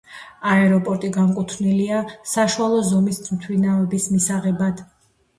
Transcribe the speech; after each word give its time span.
აეროპორტი 0.51 1.09
განკუთვნილია 1.17 1.99
საშუალო 2.31 2.79
ზომის 2.87 3.19
თვითმფრინავების 3.27 4.07
მისაღებად. 4.15 4.83